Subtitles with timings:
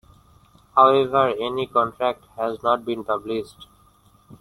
[0.75, 3.67] However, any contract has not been published.